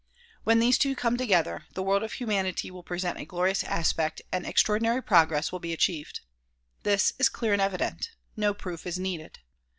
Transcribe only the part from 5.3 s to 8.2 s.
will be achieved. This is clear and evident;